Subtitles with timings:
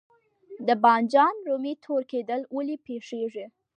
[0.67, 3.45] د بانجان رومي تور کیدل ولې پیښیږي؟